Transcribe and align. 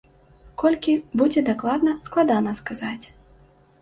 Колькі 0.61 0.95
будзе 1.21 1.39
дакладна, 1.49 1.93
складана 2.07 2.57
сказаць. 2.63 3.05